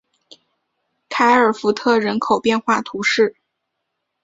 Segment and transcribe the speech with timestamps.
[1.09, 3.35] 凯尔福特人口变化图示